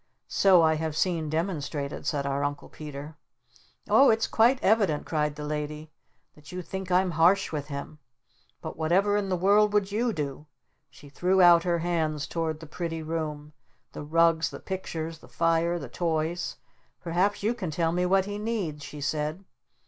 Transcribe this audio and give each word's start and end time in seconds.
"So 0.27 0.63
I 0.63 0.77
have 0.77 0.97
seen 0.97 1.29
demonstrated," 1.29 2.07
said 2.07 2.25
our 2.25 2.43
Uncle 2.43 2.69
Peter. 2.69 3.17
"Oh, 3.87 4.09
it's 4.09 4.25
quite 4.25 4.57
evident," 4.63 5.05
cried 5.05 5.35
the 5.35 5.45
Lady, 5.45 5.91
"that 6.33 6.51
you 6.51 6.63
think 6.63 6.89
I'm 6.89 7.11
harsh 7.11 7.51
with 7.51 7.67
him! 7.67 7.99
But 8.63 8.77
whatever 8.77 9.15
in 9.15 9.29
the 9.29 9.37
world 9.37 9.73
would 9.73 9.91
YOU 9.91 10.11
do?" 10.11 10.47
She 10.89 11.07
threw 11.07 11.39
out 11.39 11.61
her 11.65 11.77
hands 11.77 12.25
toward 12.25 12.61
the 12.61 12.65
pretty 12.65 13.03
room, 13.03 13.53
the 13.91 14.01
rugs, 14.01 14.49
the 14.49 14.59
pictures, 14.59 15.19
the 15.19 15.27
fire, 15.27 15.77
the 15.77 15.87
toys. 15.87 16.57
"Perhaps 17.01 17.43
you 17.43 17.53
can 17.53 17.69
tell 17.69 17.91
me 17.91 18.07
what 18.07 18.25
he 18.25 18.39
NEEDS?" 18.39 18.81
she 18.83 19.01
said. 19.01 19.43